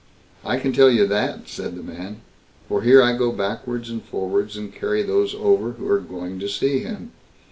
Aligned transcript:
"I 0.43 0.57
can 0.57 0.73
tell 0.73 0.89
you 0.89 1.05
that", 1.05 1.47
said 1.47 1.75
the 1.75 1.83
man; 1.83 2.21
"for 2.67 2.81
here 2.81 3.03
I 3.03 3.15
go 3.15 3.31
backwards 3.31 3.87
and 3.91 4.01
forwards, 4.03 4.57
and 4.57 4.73
carry 4.73 5.03
those 5.03 5.35
over 5.35 5.73
who 5.73 5.87
are 5.91 5.99
going 5.99 6.39
to 6.39 6.49
see 6.49 6.79
him. 6.79 7.11